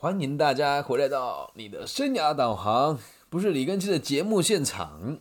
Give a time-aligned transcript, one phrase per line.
[0.00, 2.96] 欢迎大家回来到你的生涯导航，
[3.28, 5.18] 不是李根基的节目现场。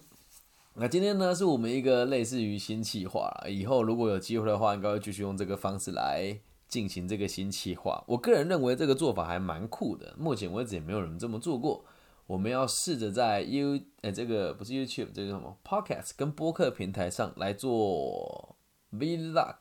[0.75, 8.03] 那今天呢，是我们一个类似于新企划，以后如果有机会的话，应该会继续用这个方式来进行这个新企划。
[8.05, 11.83] 我个人认为这个做法还蛮酷的，目前为止也没有人这么做过。
[12.27, 18.55] 我们要试着在 U 呃这个不是 YouTube 这个什么 Podcast 跟播客平台上来做
[18.93, 19.55] Vlog，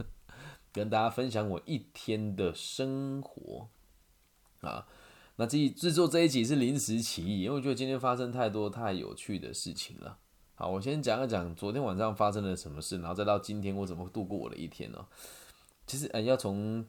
[0.74, 3.68] 跟大家分享我一天的生活
[4.62, 4.86] 啊。
[5.36, 10.18] 那这制作这一集是临时起意，因为我觉得今天发生太多太有趣的事情了。
[10.54, 15.06] 好，我先讲一讲昨天晚上发生了什么事，然后再到今天我怎么度过我的一天呢？
[15.86, 16.86] 其实，呃，要从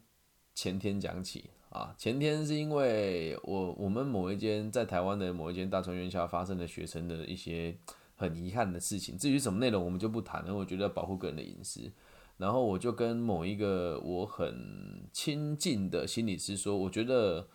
[0.53, 1.95] 前天讲起啊。
[1.97, 7.75] 前天是因为我我们某一间在台湾的某一间大专院校发生了学生的一些
[8.15, 9.17] 很遗憾的事情。
[9.17, 11.91] 至于什么内容，我们就不谈了，我觉得要保护个人的隐私。
[12.37, 17.47] 然后我就跟某一个我很亲近的心理师说，我觉得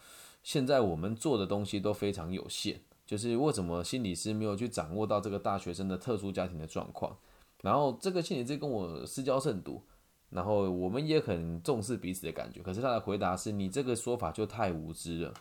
[0.42, 2.80] 现在我们做的东西都非常有限。
[3.06, 7.16] 就是为什么心理师没有去掌握到这个大学生的特殊家庭的状况，
[7.62, 9.82] 然后这个心理师跟我私交甚笃，
[10.28, 12.60] 然后我们也很重视彼此的感觉。
[12.60, 15.32] 可是他的回答是：你这个说法就太无知了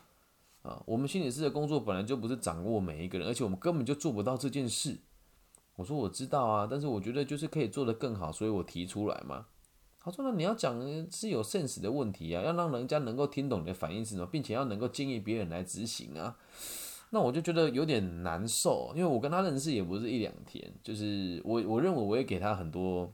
[0.62, 0.82] 啊！
[0.86, 4.98] 我们心理师的工作本来就不是掌握每一个人，而且我们根本就做不到这件事。
[5.78, 9.46] 我说我知道啊，但是我觉得就是可以做得更好，所以我提出来嘛。
[10.00, 10.80] 他说：那你要讲
[11.12, 16.36] 是有 sense 的问题啊，要让人家能够听懂你的反应是什么，并且要能够建议别人来执行啊。
[17.10, 23.14] 那我就觉得有点难受，因为我跟他认识也不是一两天，就是我我认为我也给他很多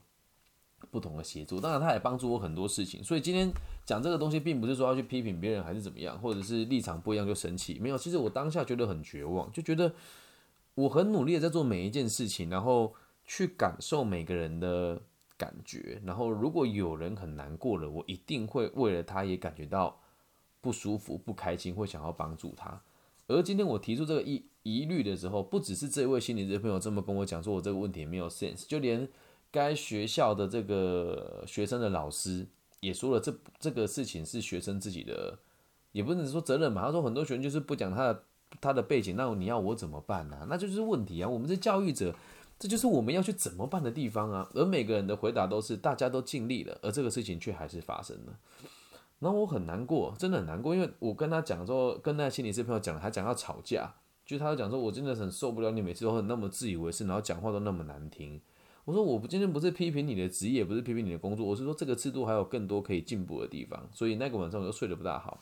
[0.89, 3.52] 不同的协助，当然他也帮助我很多事情，所以今天
[3.86, 9.94] 讲这个东西，并不是说要去批评别人还是怎么样，或者是立场不一样就生气，没有，其实我当下觉得很绝望，就觉得
[10.75, 12.93] 我很努力的在做每一件事情，然后
[13.25, 15.02] 去感受每个人的
[15.38, 19.99] 感觉，然后如果有人很难过了，我一定会为了他也感觉到
[20.61, 22.81] 不舒服、不开心，会想要帮助他。
[23.27, 29.08] 而今天我提出这个疑疑虑的时候，不只是这位心理咨朋友这么跟我讲，说我这个问题没有 sense，就连
[29.52, 32.48] 该学校的这个学生的老师
[32.81, 35.39] 也说了，这这个事情是学生自己的，
[35.92, 36.81] 也不能说责任嘛。
[36.83, 38.23] 他说很多学生就是不讲他的
[38.61, 40.45] 他的背景，那你要我怎么办呢？
[40.49, 41.30] 那就是问题啊。
[41.30, 42.15] 我们是教育者，
[42.59, 44.49] 这就是我们要去怎么办的地方啊。
[44.53, 48.37] 而每个人的回答都是大家都尽力了，而这个事情却还是发生了。
[49.19, 53.93] 然后我很难过，真的很难过，因为我跟他讲说，跟那心理师朋友讲，他讲要吵架，
[54.25, 58.42] 就他讲说，我真的很受不了你每次都很那么自以为是，然后讲话都那么难听。
[58.86, 63.87] 我说我不今天不是批评你的职业，不是批评你的工作，我是说这个制度还有更多可以进步的地方。
[63.93, 65.42] 所以那个晚上我就睡得不大好。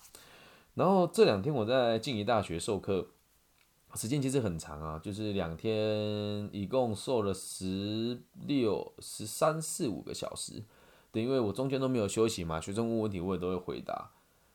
[0.74, 3.08] 然后这两天我在静宜大学授课，
[3.96, 10.64] 时间其实很长啊，就是两天一共授了十六、十三、四五个小时。
[11.12, 14.12] 对，因为我中间都没有休息嘛，学生问问题我也都会回答。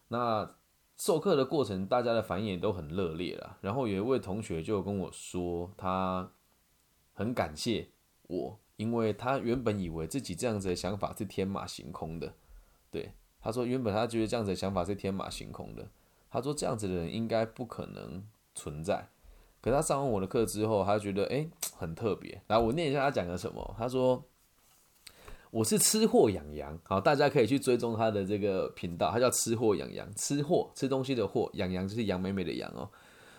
[0.09, 0.55] 那
[0.97, 3.59] 授课的过程，大家的反应也都很热烈了。
[3.61, 6.31] 然后有一位同学就跟我说，他
[7.13, 7.89] 很感谢
[8.23, 12.33] 我，因为他原本以为自己这样子的想法是天马行空的。
[12.91, 15.87] 对，他说原本他觉得这样子的想法是天马行空的。
[16.31, 18.23] 他说这样子的人应该不可能
[18.55, 19.09] 存在。
[19.61, 22.41] 可他上完我的课之后，他觉得诶很特别。
[22.47, 23.75] 来，我念一下他讲的什么。
[23.79, 24.25] 他说。
[25.53, 32.91] 我是吃货养羊，好，大家可以去追踪他的这个频道，他叫吃货养羊，吃货吃东西的货，养羊就是杨美美的羊哦。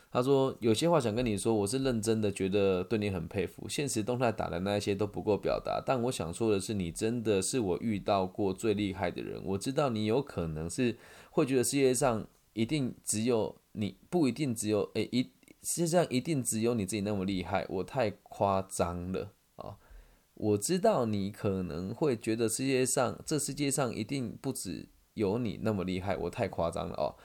[0.09, 3.67] 他说有些话想跟你说，我是认真的，觉得对你很佩服。
[3.69, 9.39] 现实动态打的那些都不够表达，但我想说的是，你真的是我遇到过最厉害的人。
[9.43, 10.97] 我知道你有可能是
[11.29, 12.25] 会觉得世界上
[12.57, 15.21] 一定只有你，不一定只有诶一
[15.61, 19.77] 世界上一定只有你自己那么厉害，我太夸张了哦。
[20.33, 27.15] 我知道你可能会觉得世界上这世界上一定不止有你那么厉害，我太夸张了哦。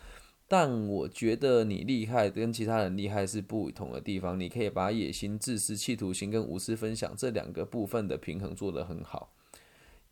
[0.47, 9.33] 但我觉得你厉害跟其他人厉害是不同的地方，你可以把野心、自私、企图心跟无私分享这两个部分的平衡做得很好。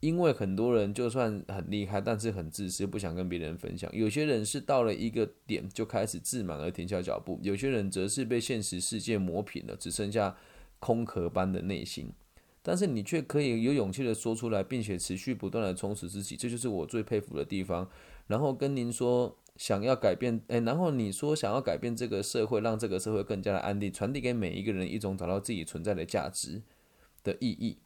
[0.01, 3.91] 因为很多人就算很厉害，但是很自私，不想跟别人分享。
[3.95, 10.35] 有些人是到了一个点就开始自满而停下脚步，有些人则是被现实世界磨平了，只剩下
[10.79, 12.11] 空壳般的内心。
[12.63, 17.89] 但是你却可以有勇气的说出来，并且持续不断的充实自己，这就是我最佩服的地方。
[18.27, 26.63] 然后跟您说，想要改变，诶，然后你说想要改变这个社会，让这个社会更加的安定，传递给每一个人一种找到自己存在的价值
[27.23, 27.77] 的意义。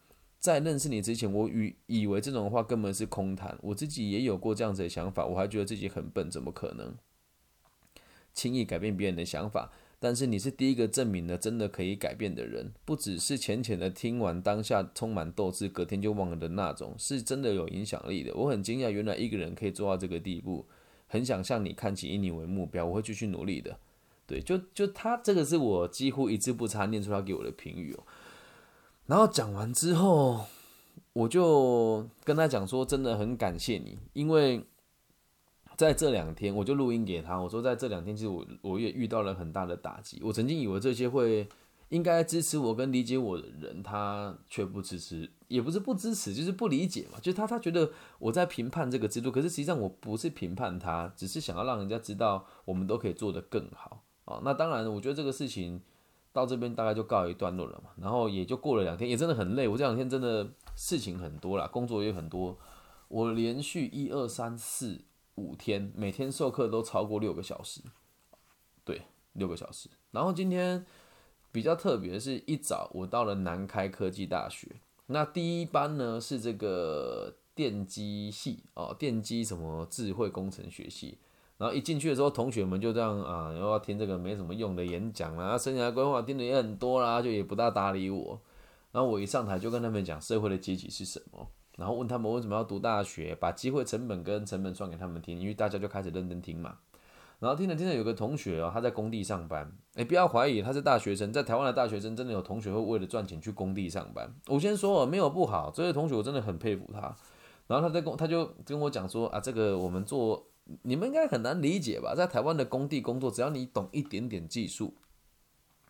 [0.44, 6.94] 在认识你之前，我以以为这种话根本是空谈，我自己也有过这样子的想法，我还觉得自己很笨，怎么可能
[8.34, 9.72] 轻易改变别人的想法？
[9.98, 18.34] 但是你是第一个证明了真的可以改变的人，不只是浅浅的听完当下充满斗志，隔天就忘了的那种，是真的有影响力的。
[18.34, 20.66] 我很惊讶，原来一个人可以做到这个地步，
[21.06, 23.78] 很想向你看齐，以你为目标，我会继续努力的。
[24.26, 28.04] 对，就就他这个是我几乎一字不差念出他给我的评语哦。
[29.06, 30.44] 然后讲完之后，
[31.12, 34.64] 我就跟他讲说，真的很感谢你，因为
[35.76, 40.20] 在这两天，我就录音给他，我说在这两天，其实我我也遇到了很大的打击。
[40.22, 41.46] 我曾经以为这些会
[41.90, 47.18] 应该支持我跟理解我的人，他却不支持，也不是不支持，就是不理解嘛。
[47.20, 54.02] 就是他他觉得我在评判这个制度，可是实际上我不是评判他，只是想要让人家知道我们都可以做得更好。
[54.24, 55.82] 哦，那当然，我觉得这个事情
[56.34, 57.90] 到这边大概就告一段落了嘛。
[57.96, 59.66] 然后也就过了两天，也真的很累。
[59.66, 60.46] 我这两天真的
[60.76, 62.58] 事情很多啦，工作也很多。
[63.08, 65.02] 我连续一二三四
[65.36, 67.80] 五天，每天授课都超过六个小时，
[68.84, 69.02] 对，
[69.34, 69.88] 六个小时。
[70.10, 70.84] 然后今天
[71.52, 81.18] 比较特别的是，一早我到了南开科技大学，那第一班呢是这个电机系哦，电机什么智慧工程学系。
[81.56, 88.40] 然后一进去的时候，同学们就这样啊，又要听这个没什么用的演讲啦，生涯规划听的也很多啦，就也不大搭理我。
[88.90, 91.46] 然后我一上台就跟他们讲社会的阶级是什么，
[91.76, 96.78] 然后问他们为什么要读大学，把机会成本跟成本算给他们听，因为大家就开始认真听嘛。
[97.38, 104.28] 然后听着听着，有个同学哦，他在工地上班，哎，不要怀疑他是大学生，在台湾的大学生真的有同学会为了赚钱去工地上班。
[104.48, 107.14] 我先说没有不好，这位同学我真的很佩服他。
[107.68, 110.44] 然后他在工，他就跟我讲说啊，这个我们做。
[110.82, 112.14] 你们应该很难理解吧？
[112.14, 114.94] 在台湾的工地工作，只要你懂一点点技术，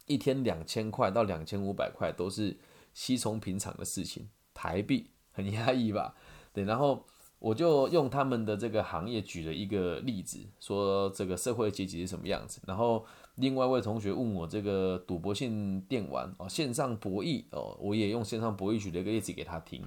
[0.07, 2.57] 一天两千块到两千五百块都是
[2.93, 4.29] 稀松平常的事情。
[4.53, 6.15] 台币很压抑吧？
[6.53, 7.05] 对，然后
[7.39, 12.61] 我就用他们的这个行业举了一个例子，说这个社会阶级是什么样子。
[12.67, 13.05] 然后
[13.37, 19.83] 另外一位同学问我这个赌博性电玩哦，线上博弈哦，我也用线上博弈举了一个例子给他听。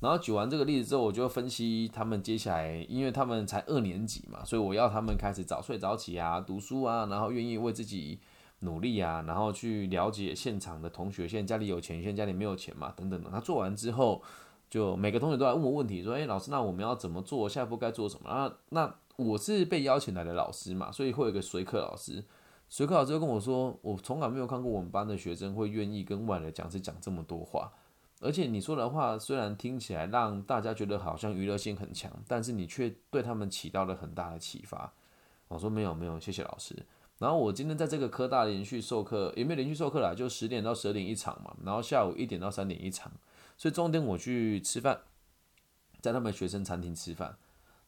[0.00, 8.20] 然后举完这个例子之后，我就分析他们接下来，因为他们才二年级嘛，所以我要他们开始早睡早起啊，读书啊，然后愿意为自己
[8.60, 13.28] 努力啊，然后去了解现场的同学，现在家里有钱，现在家里没有钱嘛，等等的。
[13.30, 14.22] 他做完之后，
[14.70, 17.48] 就每个同学都来问我问题，说：“哎，老师，那我们要怎么做？
[17.48, 22.24] 下一步该做什么？”啊，那我是被邀请来的老师嘛，所以会有个随课老师。
[22.68, 27.72] 随课老师就跟我说：“我从来没有看过我们班的学生会愿意跟外来讲师讲这么多话。”
[28.20, 34.92] 而且你说的话虽然听起来让大家觉得好像娱乐性很强，但是你却对他们起到了很大的启发。
[35.48, 36.74] 我说没有没有，谢谢老师。
[37.18, 43.10] 然后我今天在这个科大连续授课，也没有连续授课啦，就十点到十二点一场嘛，然后下午一点到三点一场，
[43.56, 45.00] 所以中间我去吃饭，
[46.00, 47.36] 在他们学生餐厅吃饭。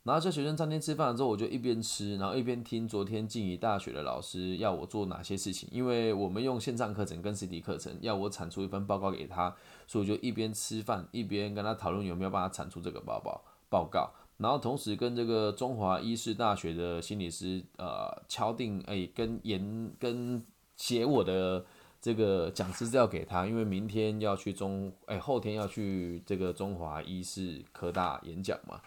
[0.03, 5.69] 然后在学生餐厅吃饭之后，我就一边吃，然后一边听昨天静宜大学的老师要我做哪些事情。
[5.71, 9.55] 因为我们用线上课程跟实体课程，要我产出一份报告给他，
[9.87, 13.39] 所以我就一边吃饭一边跟他讨论有没有办法产出这个报告
[13.69, 14.11] 报告。
[14.39, 20.43] 然后同时跟这个中华医师大学的心理师呃敲定，哎，跟研跟
[20.79, 21.63] 写我的
[22.01, 28.81] 这个讲师资料给他，因为明天要去中，哎，后天要去这个中华医师科大演讲嘛。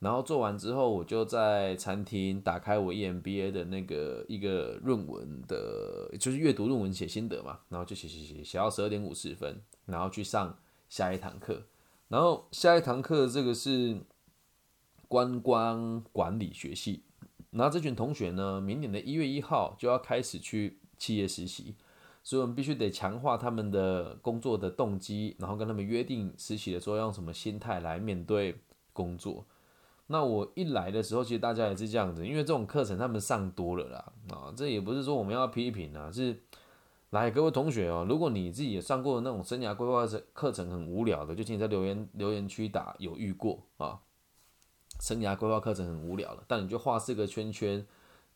[0.00, 7.60] 然后做完之后，我就在餐厅打开我 EMBA 的那个一个论文的，就是阅读论文写心得嘛。
[7.68, 10.58] 然后就写写写写到十二点五十分，然后去上
[10.88, 11.64] 下一堂课。
[12.08, 13.98] 然后下一堂课这个是
[15.06, 17.02] 观光管理学系。
[17.50, 21.74] 然后这群同学呢，明年的一月一号就要开始去企业实习，
[22.22, 28.56] 所以我们必须得强化他们的工作的动机，然后跟他们约定实习的时候用什么心态来面对
[28.94, 29.44] 工作。
[30.12, 36.36] 那我一来的时候，其实大家也是这样子，因为这种课程他们上多了啦，啊，这也不是说我们要批评啊，是
[37.10, 44.00] 来各位同学哦，如果你自己也上过那种生涯规划课课程很无聊的，就请你在留言留言区打有遇过啊，
[44.98, 47.86] 生涯规划课程很无聊了，但你就画四个圈圈，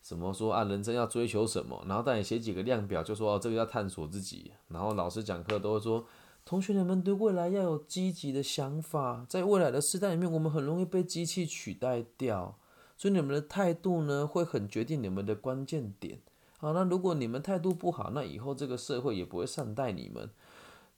[0.01, 6.05] 什么说啊人生要追求什么，然后带你写几个量表，就说哦这个要探索自己，然后老师讲课都会说。
[6.45, 12.59] 同学你们对未来要有积极的想法，在未来的时代里面，我们很容易被机器取代掉，
[12.95, 16.19] 所以你们的态度呢，会很决定你们的关键点。
[16.59, 20.29] 好，那如果你们态度不好，那以后这个社会也不会善待你们，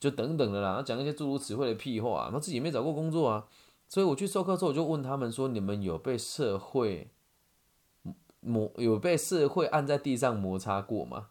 [0.01, 0.83] 就等等的啦。
[0.85, 3.47] 讲一些诸如此类的屁话，那自己没找过工作啊，
[3.87, 7.09] 所以我去授课之后，我就问他们说：你们有被社会
[8.41, 11.29] 摩有被社会按在地上摩擦过吗？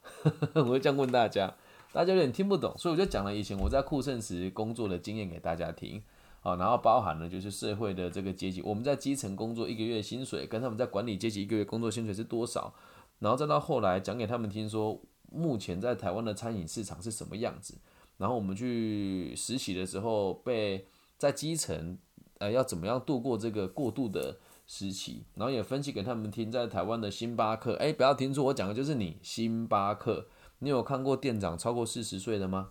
[0.55, 1.55] 我会这样问大家。
[1.97, 6.03] 大家有点听不懂，所以我就讲了以前我在酷盛时工作的经验给大家听，
[6.43, 12.75] 啊，然后包含了就是社会的这个阶级，我们在基层工作一个月薪水跟他们在管理阶级一个月工作薪水是多少，
[13.21, 15.01] 然后再到后来讲给他们听说
[15.33, 17.79] 目前在台湾的餐饮市场是什么样子，
[18.19, 20.87] 然后我们去实习的时候被
[21.17, 21.97] 在基层，
[22.37, 24.37] 呃，要怎么样度过这个过渡的
[24.67, 30.27] 时期，然后也分析给他们听，在台湾的星巴克，哎，不要听错，我讲的就是你星巴克，
[30.59, 32.71] 你有看过店长超过四十岁的吗？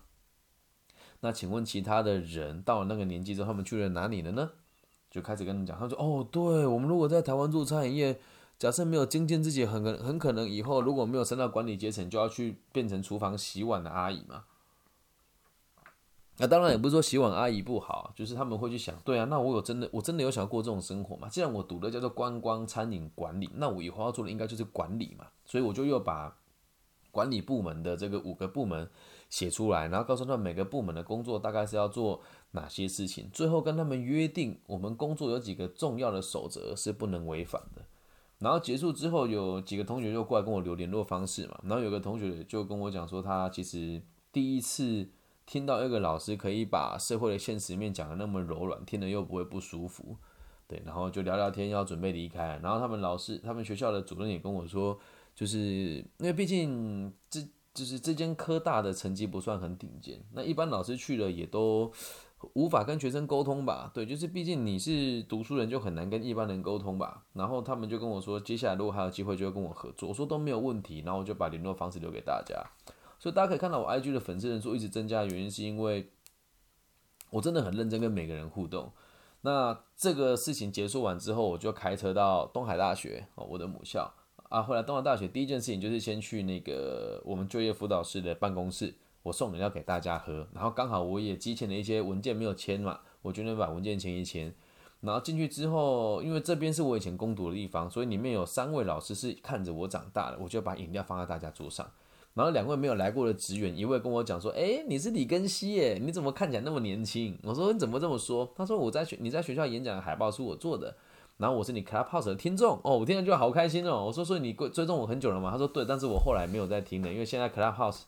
[1.21, 4.51] 那请问其他的人到了那个年纪之后，他们去了哪里了呢？
[5.09, 8.19] 就开始跟你讲，他说：“哦，对我们如果在台湾做餐饮业，
[8.59, 14.43] 假设没有精进自己，很可很可能以后如果没有升到管理阶层，就要去变成厨房洗碗的阿姨嘛。”
[16.37, 21.29] 那当然也不是说洗碗阿姨不好，就是他们会去想，对啊，那我有真的我真的有想过这种生活吗？
[21.29, 26.37] 既然我读的叫做观光餐饮管理，那我以后要做的应该就是管理嘛，所以我就又把
[27.15, 28.89] 管理部门的这个五个部门
[29.29, 37.81] 写出来，然后告诉他们每个部门的工作大概是要做哪些事情，最后跟他们约定，我们工作有几个重要的守则是不能违反的。
[38.39, 44.01] 然后结束之后，有几个同学就过来跟我留联络方式嘛，然后有个同学就跟我讲说，他其实
[44.33, 45.09] 第一次。
[45.47, 50.17] 听到一个老师可以把社会的现实面讲的那么柔软，听了又不会不舒服，
[50.67, 52.59] 对，然后就聊聊天，要准备离开。
[52.63, 54.97] 然后他们老师，他们学校的主任也跟我说，
[55.35, 55.59] 就是
[56.17, 57.41] 因为毕竟这
[57.73, 61.91] 就是这间科大的成绩不算很顶尖，那一般老师去了也都
[62.53, 63.91] 无法跟学生沟通吧？
[63.93, 67.25] 对，就是毕竟你是读书人，就很难跟一般人沟通吧。
[67.33, 70.07] 然后他们就跟我说，接下来如果还有机会，就会跟我合作。
[70.07, 72.55] 我说都没有问题，然后我就把联络方式留给大家。
[73.19, 76.11] 所以大家可以看到，我 IG 的粉丝人数一直增加的原因，是因为
[77.31, 78.91] 我真的很认真跟每个人互动。
[79.41, 84.13] 那这个事情结束完之后，我就开车到东海大学哦，我的母校
[84.49, 84.61] 啊。
[84.61, 90.47] 后来东华大学第一件事情就是先去那个我们就业辅导室的办公室，我送饮料给大家喝。
[90.53, 94.53] 然后刚好我也积欠了一些文件没有签嘛，我就能把文件签一签。
[95.01, 101.87] 然后进去之后，因为这边是我以前攻读的地方，所以里面有三位老师是看着我长大的，我就把饮料放在大家桌上。
[102.33, 110.93] 然后两位没有来过的职员，一位跟我讲说：“哎，你是李根熙耶，你怎么看起来那么年轻？”我说：“你怎么这么说？”他说：“我在学你在学校演讲的海报是我做的，
[111.37, 118.01] 然后我是你 Clubhouse 的听众哦，我听了就好开心哦。”我说：“所以你追踪我很久了吗？”他说：“对，但是我后来没有在听了，因为现在 Clubhouse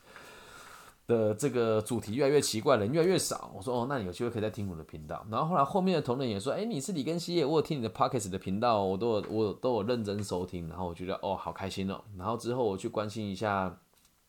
[1.07, 12.01] 的这个主题越来越奇怪，人越来越少。”我说：“哦，那你有机会可以再听我的频道。”然后后来后面的同仁也说：“哎，你是李根熙耶，我有听你的 Pockets 的频道，我都有我都有认真收听。”然后我觉得哦，好开心哦。
[12.17, 13.77] 然后之后我去关心一下。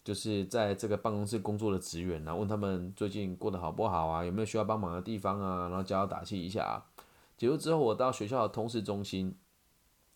[0.05, 6.83] 就是在这个办公室工作的职员，然后问他们最近过得好不好啊，有没有需要帮忙的地方啊，然后加油打气一下啊。
[7.39, 9.35] 结束之后，我到学校的通识中心，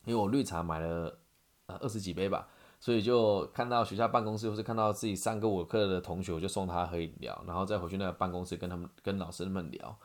[0.04, 1.18] 因为我绿茶买了
[1.64, 2.46] 呃二十几杯吧，
[2.78, 9.96] 所以就看到学校办公室或是看到自己上过我课的同学，我就送他喝饮料，然后再回去那个办公室跟他们跟老师们聊。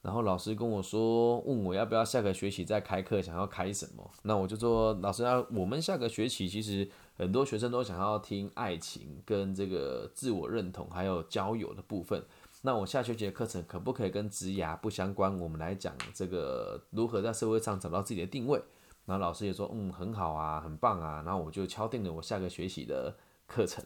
[0.00, 4.08] 然后老师跟我说，问我要不要下个学期再开课，想要开什么？
[4.22, 6.88] 那我就说，老师啊我们下个学期其实。
[7.18, 12.24] 很多学生都想要听爱情跟这个自我认同，还有交友的部分。
[12.68, 15.34] 那我下学期的课程可不可以跟职涯不相关？
[15.40, 18.60] 我们来讲这个如何在社会上找到自己的定位。
[19.06, 21.22] 然后老师也说，嗯，很好啊，很棒啊。
[21.24, 23.82] 然后我就敲定了我下个学期的课程。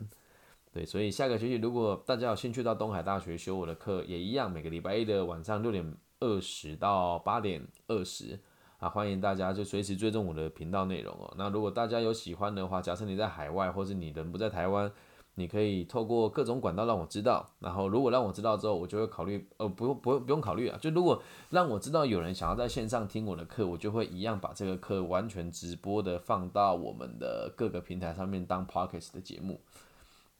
[0.72, 8.36] 对，所以下个学期如果大家有兴趣到东海大学修我的课，也一样，每个礼拜一的晚上六点二十到八点二十。
[8.78, 11.32] 啊，欢迎大家就随时追踪我的频道内容哦。
[11.38, 14.90] 那如果大家有喜欢的话，假设你在海外，或是你人不在台湾，
[15.34, 17.48] 你可以透过各种管道让我知道。
[17.58, 20.78] 然后如果让我知道之后，我就会考虑，呃，不用，不用，不用考虑啊。
[20.80, 29.60] 就如果让我知道有人想要在线上听我的课，我就会一样把这个课完全直播的放到我们的各个平台上面当 podcast 的节目。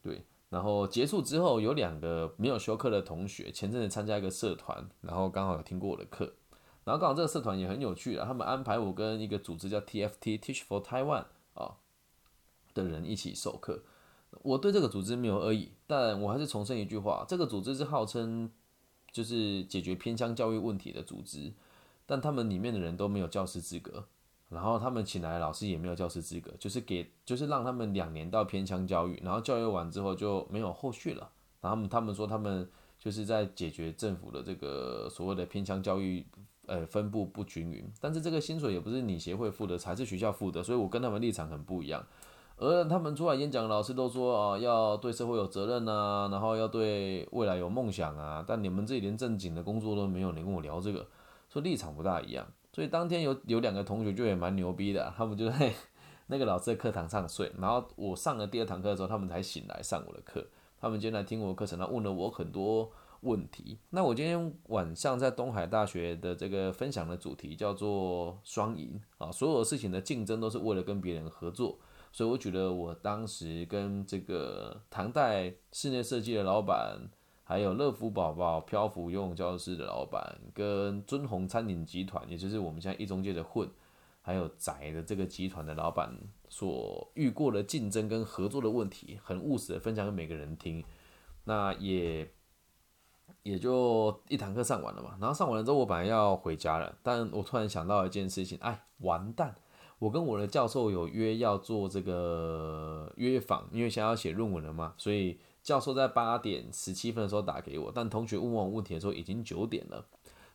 [0.02, 6.32] 对，然后结束之后，有两个没有修课的同学，前阵子参加一个社团，然后刚好有听过我的课。
[6.84, 11.76] 然后刚好这个社团也很有趣啊，他们安排我跟一个组织叫 TFT Teach for Taiwan 啊
[12.74, 13.84] 的人一起授课。
[14.40, 18.50] 我对这个组织没有恶意，但我还是重申一句话：这个组织是号称
[19.10, 21.52] 就是解决偏乡教育问题的组织，
[22.06, 24.04] 但他们里面的人都没有教师资格，
[24.48, 31.30] 然后他们请来的老师也没有教师资格，就是给就是让他们两年到偏乡教育，然后教育完之后就没有后续了。
[31.60, 36.24] 然后他们说他们就是在解决政府的这个所谓的偏乡教育。
[36.68, 42.06] 呃，分布不均匀，但是这个薪水也不是你协会付的，才是学校付的，所以我跟他们立场很不一样。
[42.56, 51.06] 而他们出来演讲老师都说啊，要对社会有责任啊，然后要对未来有梦想啊，但你们自己连正经的工作都没有，你跟我聊这个，
[51.48, 52.46] 说立场不大一样。
[52.72, 55.72] 所以当天有有两个同学就也蛮牛逼的，他们就在
[56.28, 60.46] 那个老师的课堂上睡，然后我上了第二堂课的时候，他们才醒来上我的课，
[60.80, 62.90] 他们今天来听我课程，他问了我很多。
[63.22, 63.78] 问题。
[63.90, 71.78] 那我今天晚上在东海大学的这个分享的主题叫做双赢啊，所有事情的竞争都是为了跟别人合作，
[72.12, 77.08] 所以我觉得我当时跟这个唐代室内设计的老板，
[77.42, 83.66] 还有乐福宝宝漂浮游泳教室的老板，跟尊宏餐饮集团，也就是我们现在一中介的混
[84.20, 86.14] 还有宅的这个集团的老板
[86.50, 90.84] 所遇过的竞争跟合作的问题，很务实的分享给每个人听。
[91.44, 92.30] 那也
[93.42, 99.56] 也就一堂课上完了嘛，然后上完了之后，我本来要回家了，但我突然想到一件事情，哎，完蛋！
[100.02, 110.04] 我跟我的教授有约要做这个约访，因为想要写论文了嘛，所以教授在八点十七分的时候打给我，但同学问我问题的时候已经九点了，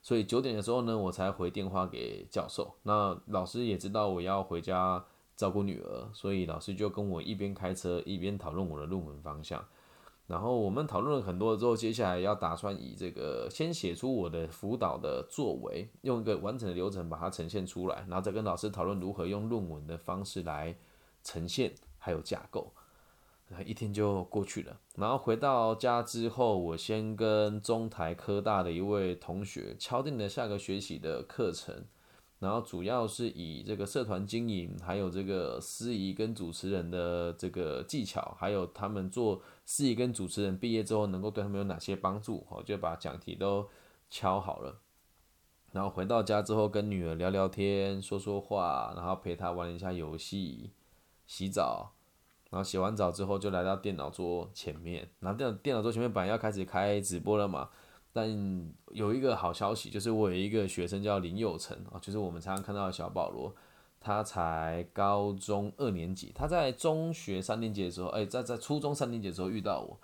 [0.02, 2.76] 所以九点的时候呢，我才回电话给教授。
[2.84, 5.02] 那老师也知道我要回家
[5.38, 9.64] 照顾女儿，所以老师就跟我一边开车一边讨论我的论文方向。
[10.28, 20.76] 然后我们讨论了很多之后，接下来要打算以这个先写出我的辅导的作为，用一个完整的流程把它呈现出来，然后再跟老师讨论如何用论文的方式来
[21.24, 22.74] 呈现，还有架构。
[23.66, 24.78] 一天就过去了。
[24.98, 31.86] 然后回到家之后，我先跟中台科大的一位同学敲定了下个学期的课程。
[32.40, 43.68] 然后主要是以这个社团经营，还有这个司仪跟主持人的这个技巧，还有他们做司仪跟主持人毕业之后能够对他们有哪些帮助，我就把讲题都
[44.10, 44.80] 敲好了。
[45.72, 50.72] 然后回到家之后，跟女儿聊聊天，说说话，然后陪她玩一下游戏，
[51.26, 51.94] 洗澡。
[52.50, 55.10] 然后洗完澡之后，就来到电脑桌前面。
[55.20, 57.70] 然后电电脑桌前面本来要开始开直播了嘛。
[58.18, 58.28] 但
[58.94, 63.54] 有一个好消息，就是我有一个学生叫林佑成啊，就是我们常常看到的小保罗，
[64.00, 69.96] 他才高中二年级，他在中学三年级的时候，哎，在在初中三年级的时候遇到我，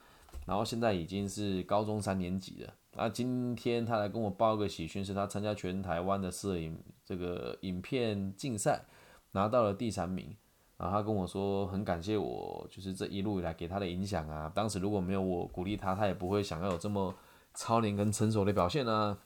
[0.45, 2.73] 然后现在已经是高中三年级了。
[2.95, 8.85] 啊，今天他来跟我报个喜讯，是他参加全台湾的摄影这个影片竞赛，
[9.31, 10.35] 拿到了第三名。
[10.77, 14.51] 然后他跟我说，很感谢我，就是这一路以来给他的影响啊。
[14.53, 17.11] 当时如果没有我鼓励他，他也不会想要有这么。
[17.53, 19.17] 超龄跟成熟的表现啊，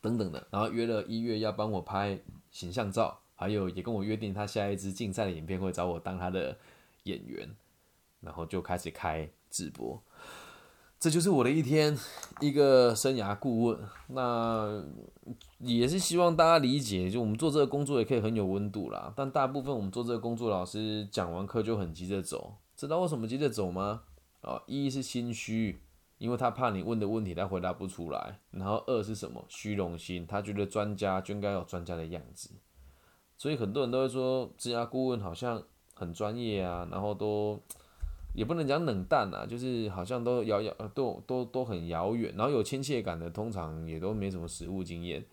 [0.00, 2.20] 等等的，然后约了一月要帮我拍
[2.50, 6.56] 形象照，还有也跟我约定他下一支竞赛的影片会找我当他的
[7.04, 7.48] 演员，
[8.20, 10.02] 然后就开始开直播，
[11.00, 11.98] 这就是我的一天，
[12.40, 13.78] 一个生涯顾问，
[14.08, 14.84] 那
[15.58, 24.02] 也是希望大家理解，就我们做这个工作也可以很有温度啦，但大部分我们做这个工作，老师讲完课就很急着走，知道为什么急着走吗？
[24.42, 25.80] 啊，一是心虚。
[26.22, 29.44] 因为他怕你问的问题他回答不出来，然后二是什么？
[29.48, 32.48] 虚荣心，他觉得专家就应该有专家的样子，
[33.36, 35.60] 所以很多人都会说，职业顾问好像
[35.94, 37.60] 很专业啊，然后都
[38.36, 45.26] 也不能讲冷淡啊，就是好像都遥遥都都都很遥远，然后有亲切感的通常也都没什么实务经验，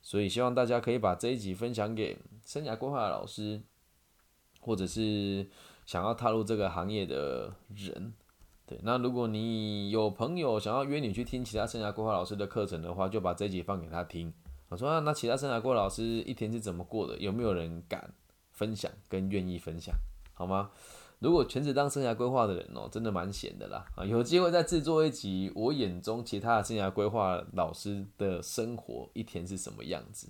[0.00, 3.62] 所以希望大家可以把这一集分享给生涯规划的老师，
[4.60, 5.48] 或者是
[5.86, 8.12] 想要踏入这个行业的人。
[8.66, 14.32] 对那如果你有朋友想要约你去听其他生涯规划老师的课程的话，就把这集放给他听。
[14.68, 17.18] 我说啊，那其他生涯规划老师一天是怎么过的？
[17.18, 18.12] 有没有人敢
[18.50, 19.94] 分享跟愿意分享？
[20.32, 20.70] 好吗？
[21.18, 24.04] 如果全职当生涯规划的人哦，真的蛮闲的啦啊！
[24.04, 30.28] 有机会再制作一集，我眼中其他的生涯规划老师的生活一天是什么样子？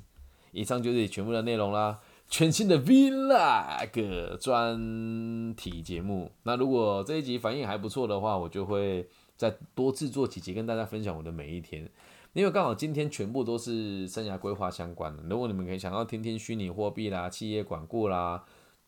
[0.50, 1.98] 以上就是全部的内容啦。
[2.32, 11.86] 全新的 Vlog 专题节目，那如果这一集反应还不错的话，我就会再多制作几集跟大家分享我的每一天。
[12.32, 18.42] 因为刚好今天全部都是生涯规划相关的，如果你们可以想要听听虚拟货币啦、企业管顾啦，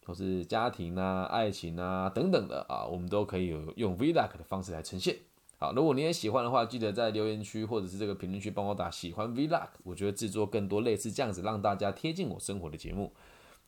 [0.06, 5.18] 或是家庭啊、爱情啊等等的啊，我们都可以有用 Vlog 的方式来呈现。
[5.58, 13.12] 好，如果你也喜欢的话，记得在留言区或者是这个评论区帮我打喜欢 Vlog，我觉得制作更多类似这样子让大家贴近我生活的节目。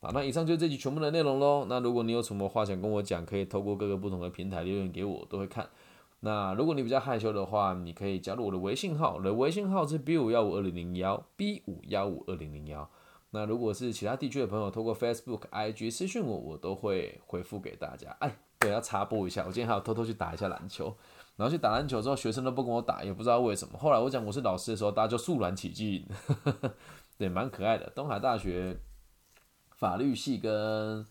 [0.07, 1.67] 好，那以上就是这集全部的内容喽。
[1.69, 5.69] 那如果你有什么话想跟我讲，可以透过各个不同的平台留言给我，都会看。
[6.21, 12.89] 那如果你比较害羞的话，你可以加入我的微信号，我的微信号是 B 五幺五二零零幺 B 五幺五二零零幺。
[13.31, 18.17] 那如果是其他地区的朋友，透过 Facebook、IG 私讯我，我都会回复给大家。
[18.21, 20.97] 哎，对，要插播一下，我今天还要偷偷去打一下篮球。
[21.35, 23.77] 然后去打篮球之后，学生都不跟我打，也不知道为什么。
[23.77, 26.07] 后来我讲我是老师的时候，大家就肃然起敬，
[27.19, 27.91] 对，蛮可爱的。
[27.93, 28.79] 东海大学
[29.77, 31.07] 法律系跟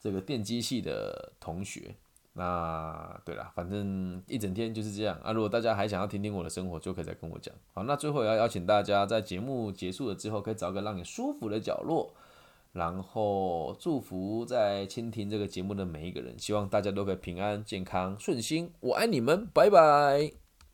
[0.00, 1.94] 这个电机系的同学，
[2.34, 5.32] 那对了，反正一整天就是这样啊。
[5.32, 7.54] 如果大家还想要听听我的生活，就可以再跟我讲。
[7.72, 12.12] 好，那最后也要邀请大家在节目结束了之后，可以找个让你舒服的角落。
[12.72, 18.72] 然后祝福在倾听这个节目的每一个人，希望大家都可以平安、健康、顺心。
[18.80, 20.43] 我爱你们，拜拜。